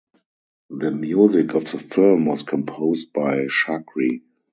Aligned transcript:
The 0.71 0.89
music 0.89 1.53
of 1.53 1.71
the 1.71 1.77
film 1.77 2.25
was 2.25 2.41
composed 2.41 3.13
by 3.13 3.45
Chakri. 3.45 4.23